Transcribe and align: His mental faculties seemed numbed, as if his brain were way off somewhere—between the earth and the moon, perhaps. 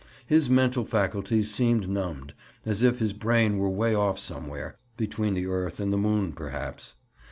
His 0.25 0.49
mental 0.49 0.83
faculties 0.83 1.51
seemed 1.53 1.87
numbed, 1.87 2.33
as 2.65 2.81
if 2.81 2.97
his 2.97 3.13
brain 3.13 3.59
were 3.59 3.69
way 3.69 3.93
off 3.93 4.17
somewhere—between 4.17 5.35
the 5.35 5.45
earth 5.45 5.79
and 5.79 5.93
the 5.93 5.95
moon, 5.95 6.31
perhaps. 6.31 6.95